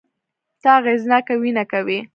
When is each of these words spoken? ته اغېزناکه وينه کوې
ته 0.61 0.69
اغېزناکه 0.79 1.33
وينه 1.41 1.63
کوې 1.71 1.99